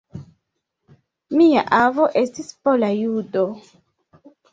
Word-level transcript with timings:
Mia 1.41 1.63
avo 1.79 2.07
estis 2.21 2.49
pola 2.69 2.89
judo. 3.01 3.45